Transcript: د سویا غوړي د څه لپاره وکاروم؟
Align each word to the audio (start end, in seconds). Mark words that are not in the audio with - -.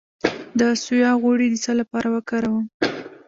د 0.59 0.61
سویا 0.83 1.11
غوړي 1.21 1.47
د 1.51 1.55
څه 1.63 1.71
لپاره 1.79 2.07
وکاروم؟ 2.15 2.65